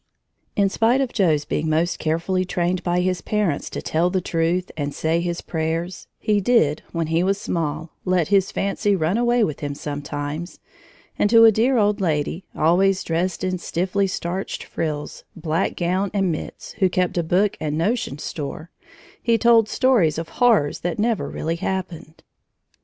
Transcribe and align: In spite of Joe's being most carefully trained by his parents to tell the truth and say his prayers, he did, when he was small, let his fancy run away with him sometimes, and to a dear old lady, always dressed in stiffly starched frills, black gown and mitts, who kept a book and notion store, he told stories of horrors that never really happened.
In 0.55 0.67
spite 0.67 0.99
of 0.99 1.13
Joe's 1.13 1.45
being 1.45 1.69
most 1.69 1.99
carefully 1.99 2.43
trained 2.43 2.81
by 2.81 3.01
his 3.01 3.21
parents 3.21 3.69
to 3.69 3.83
tell 3.83 4.09
the 4.09 4.19
truth 4.19 4.71
and 4.75 4.95
say 4.95 5.21
his 5.21 5.41
prayers, 5.41 6.07
he 6.17 6.41
did, 6.41 6.81
when 6.91 7.05
he 7.05 7.21
was 7.21 7.39
small, 7.39 7.91
let 8.03 8.29
his 8.29 8.51
fancy 8.51 8.95
run 8.95 9.15
away 9.15 9.43
with 9.43 9.59
him 9.59 9.75
sometimes, 9.75 10.59
and 11.19 11.29
to 11.29 11.45
a 11.45 11.51
dear 11.51 11.77
old 11.77 12.01
lady, 12.01 12.43
always 12.55 13.03
dressed 13.03 13.43
in 13.43 13.59
stiffly 13.59 14.07
starched 14.07 14.63
frills, 14.63 15.23
black 15.35 15.75
gown 15.75 16.09
and 16.15 16.31
mitts, 16.31 16.71
who 16.79 16.89
kept 16.89 17.15
a 17.15 17.21
book 17.21 17.55
and 17.59 17.77
notion 17.77 18.17
store, 18.17 18.71
he 19.21 19.37
told 19.37 19.69
stories 19.69 20.17
of 20.17 20.29
horrors 20.29 20.79
that 20.79 20.97
never 20.97 21.29
really 21.29 21.57
happened. 21.57 22.23